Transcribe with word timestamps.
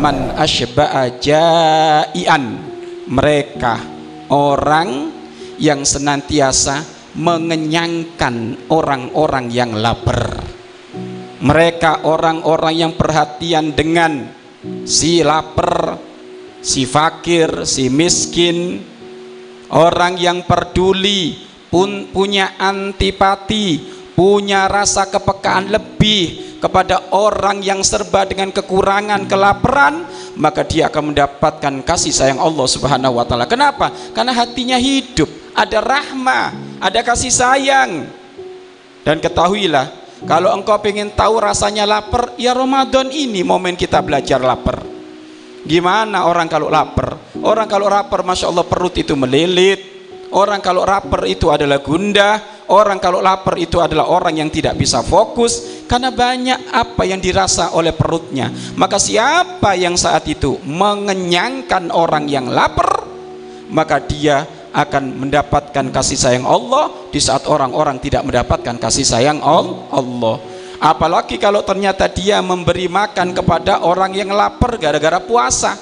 man 0.00 0.32
asyba'a 0.32 1.20
jai'an. 1.20 2.44
Mereka 3.10 3.74
orang 4.32 5.12
yang 5.60 5.84
senantiasa 5.84 6.80
mengenyangkan 7.20 8.66
orang-orang 8.72 9.52
yang 9.52 9.76
lapar. 9.76 10.40
Mereka 11.40 12.08
orang-orang 12.08 12.74
yang 12.76 12.92
perhatian 12.96 13.76
dengan 13.76 14.24
si 14.88 15.20
lapar 15.20 16.00
si 16.64 16.88
fakir 16.88 17.68
si 17.68 17.92
miskin. 17.92 18.88
Orang 19.70 20.18
yang 20.18 20.42
peduli 20.50 21.46
pun 21.70 22.10
punya 22.10 22.58
antipati 22.58 23.78
punya 24.18 24.66
rasa 24.66 25.06
kepekaan 25.06 25.70
lebih 25.70 26.49
kepada 26.60 27.10
orang 27.16 27.64
yang 27.64 27.80
serba 27.80 28.28
dengan 28.28 28.52
kekurangan 28.52 29.24
kelaparan 29.24 30.04
maka 30.36 30.62
dia 30.62 30.92
akan 30.92 31.10
mendapatkan 31.10 31.74
kasih 31.82 32.12
sayang 32.12 32.38
Allah 32.38 32.66
Subhanahu 32.68 33.16
wa 33.16 33.24
taala. 33.24 33.48
Kenapa? 33.48 33.90
Karena 34.12 34.36
hatinya 34.36 34.76
hidup, 34.76 35.26
ada 35.56 35.80
rahmah, 35.80 36.78
ada 36.78 37.00
kasih 37.00 37.32
sayang. 37.32 38.06
Dan 39.00 39.16
ketahuilah, 39.18 39.88
kalau 40.28 40.52
engkau 40.52 40.76
ingin 40.84 41.08
tahu 41.16 41.40
rasanya 41.40 41.88
lapar, 41.88 42.36
ya 42.36 42.52
Ramadan 42.52 43.08
ini 43.08 43.40
momen 43.40 43.72
kita 43.72 44.04
belajar 44.04 44.36
lapar. 44.36 44.84
Gimana 45.64 46.28
orang 46.28 46.48
kalau 46.48 46.68
lapar? 46.68 47.16
Orang 47.40 47.68
kalau 47.68 47.88
lapar, 47.88 48.20
masya 48.24 48.52
Allah 48.52 48.64
perut 48.68 48.96
itu 49.00 49.16
melilit. 49.16 49.80
Orang 50.30 50.62
kalau 50.62 50.86
lapar 50.86 51.26
itu 51.26 51.50
adalah 51.50 51.82
gundah 51.82 52.59
Orang 52.70 53.02
kalau 53.02 53.18
lapar 53.18 53.58
itu 53.58 53.82
adalah 53.82 54.06
orang 54.06 54.38
yang 54.38 54.46
tidak 54.46 54.78
bisa 54.78 55.02
fokus 55.02 55.82
karena 55.90 56.14
banyak 56.14 56.70
apa 56.70 57.02
yang 57.02 57.18
dirasa 57.18 57.74
oleh 57.74 57.90
perutnya. 57.90 58.46
Maka 58.78 58.94
siapa 58.94 59.74
yang 59.74 59.98
saat 59.98 60.22
itu 60.30 60.54
mengenyangkan 60.62 61.90
orang 61.90 62.30
yang 62.30 62.46
lapar, 62.46 63.10
maka 63.74 63.98
dia 63.98 64.46
akan 64.70 65.26
mendapatkan 65.26 65.90
kasih 65.90 66.14
sayang 66.14 66.46
Allah 66.46 67.10
di 67.10 67.18
saat 67.18 67.50
orang-orang 67.50 67.98
tidak 67.98 68.22
mendapatkan 68.22 68.78
kasih 68.78 69.02
sayang 69.02 69.42
Allah. 69.42 70.38
Apalagi 70.78 71.42
kalau 71.42 71.66
ternyata 71.66 72.06
dia 72.06 72.38
memberi 72.38 72.86
makan 72.86 73.34
kepada 73.34 73.82
orang 73.82 74.14
yang 74.14 74.30
lapar 74.30 74.78
gara-gara 74.78 75.18
puasa. 75.18 75.74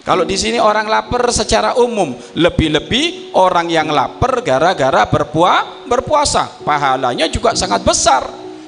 Kalau 0.00 0.24
di 0.24 0.32
sini 0.34 0.56
orang 0.56 0.88
lapar 0.88 1.28
secara 1.28 1.76
umum, 1.76 2.16
lebih-lebih 2.32 3.36
orang 3.36 3.68
yang 3.68 3.92
lapar 3.92 4.40
gara-gara 4.40 5.04
berpuasa, 5.04 5.84
berpuasa, 5.84 6.42
pahalanya 6.64 7.28
juga 7.28 7.52
sangat 7.52 7.84
besar. 7.84 8.24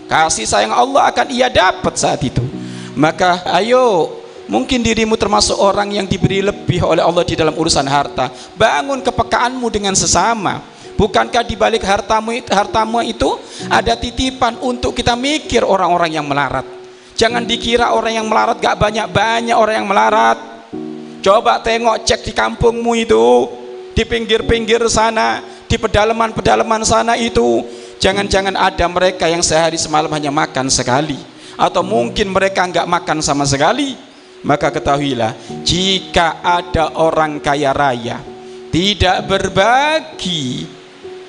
Kasih 0.06 0.44
sayang 0.44 0.76
Allah 0.76 1.08
akan 1.08 1.26
ia 1.32 1.48
dapat 1.48 1.96
saat 1.96 2.20
itu. 2.20 2.44
Maka 2.92 3.40
ayo 3.48 4.20
Mungkin 4.52 4.84
dirimu 4.84 5.16
termasuk 5.16 5.56
orang 5.56 5.94
yang 5.96 6.04
diberi 6.04 6.44
lebih 6.44 6.84
oleh 6.84 7.00
Allah 7.00 7.24
di 7.24 7.32
dalam 7.32 7.56
urusan 7.56 7.88
harta. 7.88 8.28
Bangun 8.52 9.00
kepekaanmu 9.00 9.64
dengan 9.72 9.96
sesama. 9.96 10.60
Bukankah 10.92 11.40
di 11.40 11.56
balik 11.56 11.80
hartamu, 11.88 12.36
hartamu 12.52 13.00
itu 13.00 13.32
ada 13.72 13.96
titipan 13.96 14.60
untuk 14.60 14.92
kita 14.92 15.16
mikir 15.16 15.64
orang-orang 15.64 16.20
yang 16.20 16.28
melarat. 16.28 16.68
Jangan 17.16 17.48
dikira 17.48 17.96
orang 17.96 18.20
yang 18.20 18.26
melarat 18.28 18.60
gak 18.60 18.76
banyak-banyak 18.76 19.56
orang 19.56 19.74
yang 19.80 19.88
melarat 19.88 20.51
Coba 21.22 21.62
tengok 21.62 22.02
cek 22.02 22.26
di 22.26 22.32
kampungmu 22.34 22.98
itu, 22.98 23.46
di 23.94 24.02
pinggir-pinggir 24.02 24.82
sana, 24.90 25.38
di 25.70 25.78
pedalaman-pedalaman 25.78 26.82
sana 26.82 27.14
itu, 27.14 27.62
jangan-jangan 28.02 28.58
ada 28.58 28.90
mereka 28.90 29.30
yang 29.30 29.38
sehari 29.38 29.78
semalam 29.78 30.10
hanya 30.10 30.34
makan 30.34 30.66
sekali, 30.66 31.14
atau 31.54 31.86
mungkin 31.86 32.34
mereka 32.34 32.66
nggak 32.66 32.90
makan 32.90 33.22
sama 33.22 33.46
sekali. 33.46 33.94
Maka 34.42 34.74
ketahuilah, 34.74 35.62
jika 35.62 36.42
ada 36.42 36.98
orang 36.98 37.38
kaya 37.38 37.70
raya 37.70 38.18
tidak 38.74 39.22
berbagi 39.30 40.66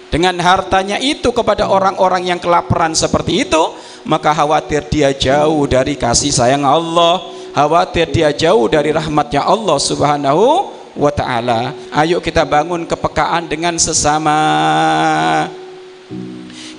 dengan 0.10 0.34
hartanya 0.42 0.98
itu 0.98 1.30
kepada 1.30 1.70
orang-orang 1.70 2.34
yang 2.34 2.42
kelaparan 2.42 2.98
seperti 2.98 3.46
itu, 3.46 3.62
maka 4.10 4.34
khawatir 4.34 4.90
dia 4.90 5.14
jauh 5.14 5.70
dari 5.70 5.94
kasih 5.94 6.34
sayang 6.34 6.66
Allah 6.66 7.22
khawatir 7.54 8.10
dia 8.10 8.34
jauh 8.34 8.66
dari 8.66 8.90
rahmatnya 8.90 9.46
Allah 9.46 9.78
subhanahu 9.78 10.74
wa 10.98 11.12
ta'ala. 11.14 11.74
Ayo 11.94 12.18
kita 12.22 12.46
bangun 12.46 12.86
kepekaan 12.90 13.46
dengan 13.46 13.78
sesama. 13.78 14.38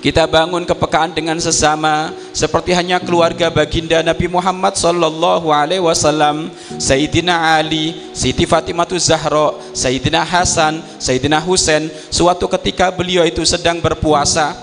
Kita 0.05 0.29
bangun 0.29 0.69
kepekaan 0.69 1.17
dengan 1.17 1.41
sesama. 1.41 2.13
Seperti 2.29 2.77
hanya 2.77 3.01
keluarga 3.01 3.49
baginda 3.49 4.05
Nabi 4.05 4.29
Muhammad 4.29 4.77
sallallahu 4.77 5.49
alaihi 5.49 5.81
wasallam 5.81 6.53
Sayyidina 6.77 7.57
Ali 7.57 8.13
Siti 8.13 8.45
Fatimah 8.45 8.85
Zahra 9.01 9.57
Sayyidina 9.73 10.21
Hasan 10.21 10.85
Sayyidina 11.01 11.41
Husain. 11.41 11.89
Suatu 12.13 12.45
ketika 12.45 12.93
beliau 12.93 13.25
itu 13.25 13.41
sedang 13.49 13.81
berpuasa 13.81 14.53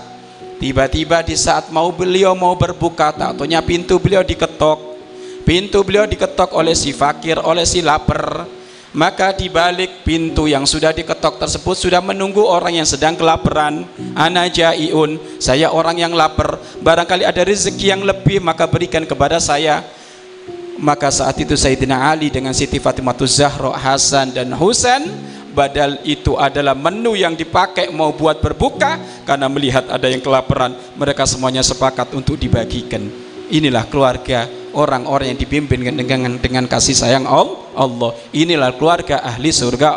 tiba-tiba 0.63 1.19
di 1.19 1.35
saat 1.35 1.67
mau 1.75 1.91
beliau 1.91 2.31
mau 2.39 2.55
berbuka 2.55 3.11
tak 3.11 3.35
pintu 3.67 3.99
beliau 3.99 4.23
diketok 4.23 4.92
Pintu 5.43 5.83
beliau 5.83 6.07
diketok 6.07 6.55
oleh 6.55 6.71
si 6.71 6.95
fakir, 6.95 7.35
oleh 7.43 7.67
si 7.67 7.83
lapar. 7.83 8.47
Maka 8.93 9.33
di 9.33 9.49
balik 9.49 10.05
pintu 10.05 10.45
yang 10.45 10.69
sudah 10.69 10.93
diketok 10.93 11.41
tersebut 11.41 11.73
sudah 11.73 11.97
menunggu 11.99 12.45
orang 12.45 12.77
yang 12.77 12.87
sedang 12.87 13.17
kelaparan. 13.17 13.83
Ana 14.13 14.47
jaiun, 14.47 15.17
saya 15.41 15.73
orang 15.73 15.99
yang 15.99 16.13
lapar. 16.13 16.61
Barangkali 16.79 17.25
ada 17.25 17.41
rezeki 17.41 17.85
yang 17.89 18.01
lebih 18.05 18.39
maka 18.39 18.69
berikan 18.69 19.03
kepada 19.03 19.41
saya. 19.41 19.81
Maka 20.77 21.09
saat 21.09 21.35
itu 21.41 21.57
Sayyidina 21.57 22.07
Ali 22.13 22.29
dengan 22.29 22.53
Siti 22.53 22.77
Fatimah 22.77 23.17
Zahra, 23.25 23.73
Hasan 23.75 24.31
dan 24.31 24.53
Husain 24.53 25.09
badal 25.53 26.01
itu 26.01 26.33
adalah 26.33 26.73
menu 26.73 27.13
yang 27.13 27.37
dipakai 27.37 27.93
mau 27.93 28.09
buat 28.09 28.41
berbuka 28.41 28.97
karena 29.23 29.45
melihat 29.45 29.85
ada 29.85 30.09
yang 30.09 30.19
kelaparan 30.19 30.73
mereka 30.97 31.29
semuanya 31.29 31.61
sepakat 31.61 32.09
untuk 32.17 32.41
dibagikan 32.41 33.05
inilah 33.53 33.85
keluarga 33.85 34.49
orang-orang 34.73 35.33
yang 35.33 35.39
dipimpin 35.39 35.79
dengan 35.81 36.37
dengan 36.37 36.63
kasih 36.67 36.97
sayang 36.97 37.25
Allah. 37.25 38.11
Inilah 38.33 38.75
keluarga 38.77 39.21
ahli 39.21 39.49
surga 39.49 39.95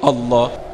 Allah. 0.00 0.71